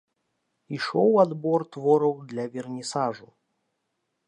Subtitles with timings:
[0.77, 3.27] Ішоў адбор твораў для вернісажу.